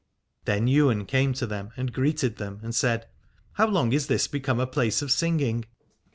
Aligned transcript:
Then 0.45 0.67
Ywain 0.67 1.05
came 1.05 1.31
to 1.33 1.45
them 1.45 1.73
and 1.77 1.93
greeted 1.93 2.37
them, 2.37 2.59
and 2.63 2.73
said: 2.73 3.07
How 3.53 3.67
long 3.67 3.93
is 3.93 4.07
this 4.07 4.27
become 4.27 4.59
a 4.59 4.65
place 4.65 5.03
of 5.03 5.11
singing 5.11 5.65